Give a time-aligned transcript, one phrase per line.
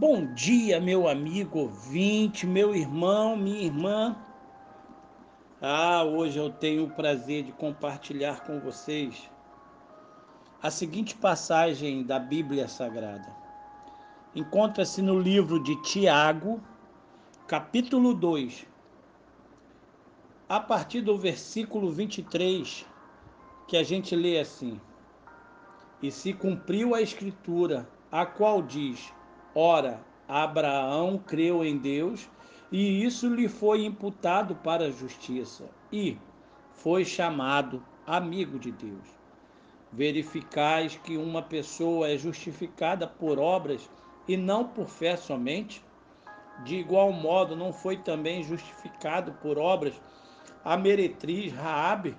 [0.00, 4.16] Bom dia, meu amigo ouvinte, meu irmão, minha irmã.
[5.60, 9.30] Ah, hoje eu tenho o prazer de compartilhar com vocês
[10.62, 13.30] a seguinte passagem da Bíblia Sagrada.
[14.34, 16.62] Encontra-se no livro de Tiago,
[17.46, 18.66] capítulo 2,
[20.48, 22.86] a partir do versículo 23,
[23.68, 24.80] que a gente lê assim:
[26.02, 29.12] E se cumpriu a Escritura, a qual diz:
[29.54, 32.28] Ora, Abraão creu em Deus
[32.70, 36.16] e isso lhe foi imputado para a justiça e
[36.74, 39.08] foi chamado amigo de Deus.
[39.92, 43.90] Verificais que uma pessoa é justificada por obras
[44.28, 45.84] e não por fé somente?
[46.62, 50.00] De igual modo, não foi também justificado por obras
[50.64, 52.16] a meretriz Raabe,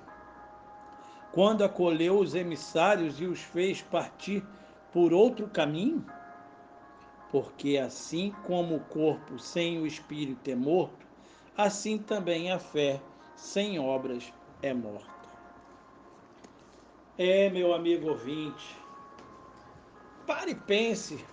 [1.32, 4.44] quando acolheu os emissários e os fez partir
[4.92, 6.06] por outro caminho?
[7.32, 11.06] Porque assim como o corpo sem o espírito é morto,
[11.58, 13.02] assim também a fé
[13.38, 15.10] sem obras é morta.
[17.18, 18.76] É, meu amigo ouvinte,
[20.28, 21.24] pare e pense.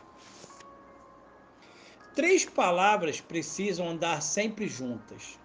[2.15, 5.39] Três palavras precisam andar sempre juntas: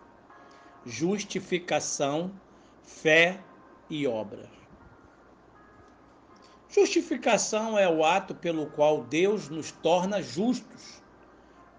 [0.86, 2.32] justificação,
[2.84, 3.40] fé
[3.90, 4.63] e obras.
[6.74, 11.04] Justificação é o ato pelo qual Deus nos torna justos.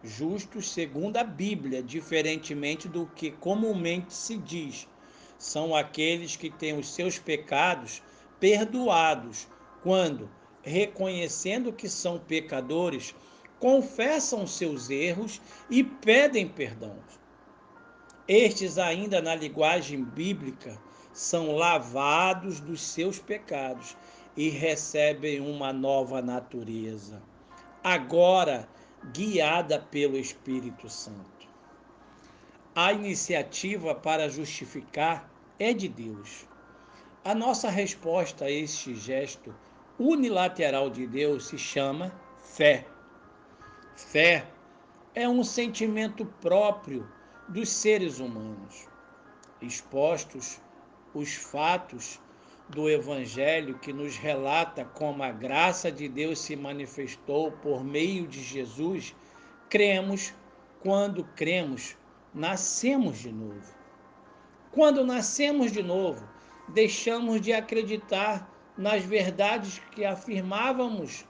[0.05, 4.87] Justos segundo a Bíblia, diferentemente do que comumente se diz.
[5.37, 8.01] São aqueles que têm os seus pecados
[8.39, 9.49] perdoados
[9.83, 10.31] quando,
[10.63, 13.17] reconhecendo que são pecadores,
[13.59, 16.97] confessam seus erros e pedem perdão.
[18.29, 20.81] Estes, ainda na linguagem bíblica,
[21.15, 23.97] são lavados dos seus pecados
[24.37, 27.23] e recebem uma nova natureza,
[27.85, 28.69] agora
[29.13, 31.49] guiada pelo Espírito Santo.
[32.75, 36.45] A iniciativa para justificar é de Deus.
[37.25, 39.55] A nossa resposta a este gesto
[39.99, 42.85] unilateral de Deus se chama fé.
[43.95, 44.45] Fé
[45.15, 47.09] é um sentimento próprio
[47.49, 48.89] dos seres humanos.
[49.63, 50.61] Expostos
[51.15, 52.21] os fatos
[52.69, 58.43] do Evangelho que nos relata como a graça de Deus se manifestou por meio de
[58.43, 59.15] Jesus,
[59.69, 60.35] cremos,
[60.81, 61.97] quando cremos,
[62.35, 63.75] nascemos de novo.
[64.73, 66.29] Quando nascemos de novo,
[66.69, 71.25] deixamos de acreditar nas verdades que afirmávamos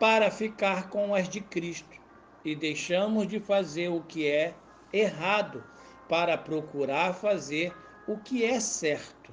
[0.00, 2.00] para ficar com as de Cristo
[2.44, 4.54] e deixamos de fazer o que é
[4.92, 5.62] errado
[6.08, 7.72] para procurar fazer
[8.06, 9.32] o que é certo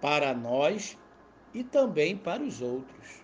[0.00, 0.96] para nós
[1.52, 3.22] e também para os outros.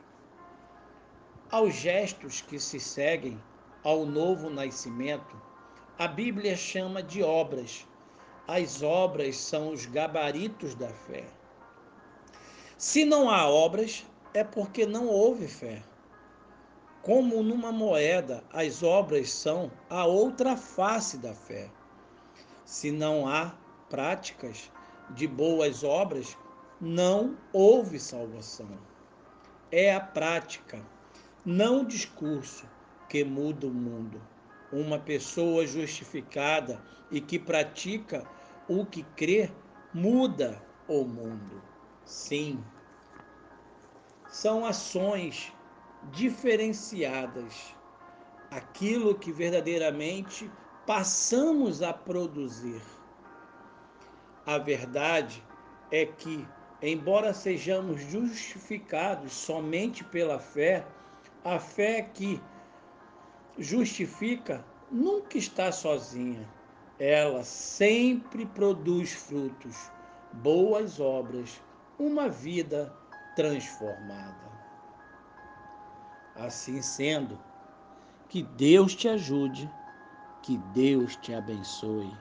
[1.51, 3.43] Aos gestos que se seguem
[3.83, 5.41] ao novo nascimento,
[5.99, 7.87] a Bíblia chama de obras.
[8.47, 11.25] As obras são os gabaritos da fé.
[12.77, 15.83] Se não há obras, é porque não houve fé.
[17.03, 21.71] Como numa moeda, as obras são a outra face da fé.
[22.65, 23.55] Se não há
[23.88, 24.71] práticas
[25.10, 26.37] de boas obras,
[26.81, 28.78] não houve salvação.
[29.71, 30.81] É a prática,
[31.44, 32.66] não o discurso,
[33.09, 34.21] que muda o mundo.
[34.71, 38.25] Uma pessoa justificada e que pratica
[38.69, 39.50] o que crê
[39.94, 41.62] muda o mundo.
[42.04, 42.62] Sim.
[44.28, 45.53] São ações
[46.12, 47.75] diferenciadas.
[48.50, 50.50] Aquilo que verdadeiramente
[50.87, 52.81] passamos a produzir.
[54.48, 55.44] A verdade
[55.92, 56.48] é que
[56.81, 60.86] embora sejamos justificados somente pela fé,
[61.44, 62.41] a fé que
[63.59, 66.48] justifica nunca está sozinha.
[66.98, 69.76] Ela sempre produz frutos,
[70.32, 71.62] boas obras,
[71.98, 72.91] uma vida
[73.36, 74.50] transformada.
[76.34, 77.39] Assim sendo,
[78.30, 79.71] que Deus te ajude,
[80.42, 82.16] que Deus te abençoe.